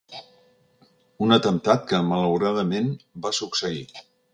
[1.27, 2.93] Un atemptat que, malauradament,
[3.27, 3.89] va succeir.